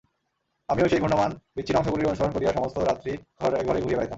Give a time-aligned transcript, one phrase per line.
[0.69, 4.09] আমিও সেই ঘূর্ণ্যমান বিচ্ছিন্ন অংশগুলির অনুসরণ করিয়া সমস্ত রাত্রি ঘরে ঘরে ঘুরিয়া বেড়াইতাম।